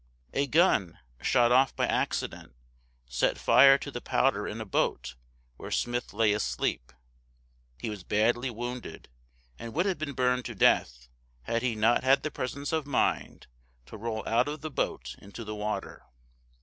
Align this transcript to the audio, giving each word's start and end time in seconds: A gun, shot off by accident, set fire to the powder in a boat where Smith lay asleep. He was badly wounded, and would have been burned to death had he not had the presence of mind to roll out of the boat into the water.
A 0.33 0.47
gun, 0.47 0.97
shot 1.21 1.51
off 1.51 1.75
by 1.75 1.85
accident, 1.85 2.55
set 3.05 3.37
fire 3.37 3.77
to 3.77 3.91
the 3.91 4.01
powder 4.01 4.47
in 4.47 4.59
a 4.59 4.65
boat 4.65 5.13
where 5.57 5.69
Smith 5.69 6.11
lay 6.11 6.33
asleep. 6.33 6.91
He 7.77 7.91
was 7.91 8.03
badly 8.03 8.49
wounded, 8.49 9.09
and 9.59 9.75
would 9.75 9.85
have 9.85 9.99
been 9.99 10.13
burned 10.13 10.45
to 10.45 10.55
death 10.55 11.07
had 11.43 11.61
he 11.61 11.75
not 11.75 12.03
had 12.03 12.23
the 12.23 12.31
presence 12.31 12.73
of 12.73 12.87
mind 12.87 13.45
to 13.85 13.95
roll 13.95 14.27
out 14.27 14.47
of 14.47 14.61
the 14.61 14.71
boat 14.71 15.15
into 15.19 15.43
the 15.43 15.53
water. 15.53 16.01